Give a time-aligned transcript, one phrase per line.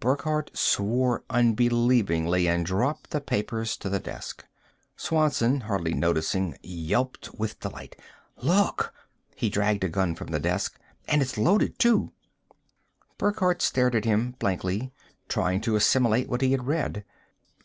[0.00, 4.44] Burckhardt swore unbelievingly and dropped the papers to the desk.
[4.96, 7.94] Swanson, hardly noticing, yelped with delight:
[8.42, 8.92] "Look!"
[9.36, 10.76] He dragged a gun from the desk.
[11.06, 12.10] "And it's loaded, too!"
[13.16, 14.92] Burckhardt stared at him blankly,
[15.28, 17.04] trying to assimilate what he had read.